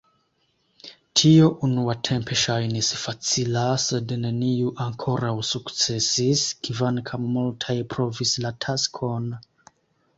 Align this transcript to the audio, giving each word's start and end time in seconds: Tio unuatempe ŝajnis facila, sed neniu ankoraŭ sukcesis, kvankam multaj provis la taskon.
Tio 1.19 1.49
unuatempe 1.67 2.37
ŝajnis 2.45 2.89
facila, 3.01 3.67
sed 3.85 4.15
neniu 4.25 4.73
ankoraŭ 4.89 5.37
sukcesis, 5.53 6.49
kvankam 6.69 7.33
multaj 7.39 7.81
provis 7.97 8.37
la 8.49 8.57
taskon. 8.67 9.35